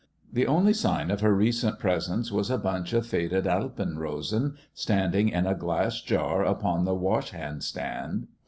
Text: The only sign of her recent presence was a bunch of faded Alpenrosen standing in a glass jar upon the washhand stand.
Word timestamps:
The 0.33 0.47
only 0.47 0.73
sign 0.73 1.11
of 1.11 1.21
her 1.21 1.31
recent 1.31 1.77
presence 1.77 2.31
was 2.31 2.49
a 2.49 2.57
bunch 2.57 2.91
of 2.91 3.05
faded 3.05 3.45
Alpenrosen 3.45 4.55
standing 4.73 5.29
in 5.29 5.45
a 5.45 5.53
glass 5.53 6.01
jar 6.01 6.43
upon 6.43 6.85
the 6.85 6.95
washhand 6.95 7.61
stand. 7.63 8.25